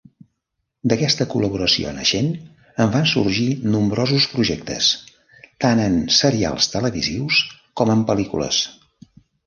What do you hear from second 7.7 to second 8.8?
com en pel·lícules.